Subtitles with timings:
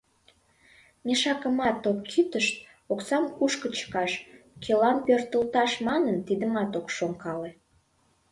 [1.05, 2.55] Мешакымат ок кӱтышт,
[2.91, 4.11] оксам кушко чыкаш,
[4.63, 7.49] кӧлан пӧртылташ манын, тидымат ок шонкале.